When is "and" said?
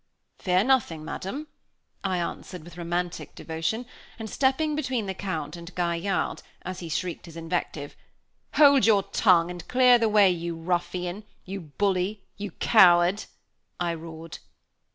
4.17-4.27, 5.55-5.75, 9.51-9.67